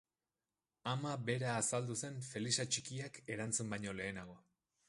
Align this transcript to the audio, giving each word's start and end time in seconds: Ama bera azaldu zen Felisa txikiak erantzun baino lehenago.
Ama 0.93 1.11
bera 1.27 1.51
azaldu 1.57 1.99
zen 2.07 2.19
Felisa 2.31 2.65
txikiak 2.73 3.23
erantzun 3.35 3.73
baino 3.75 3.99
lehenago. 4.01 4.39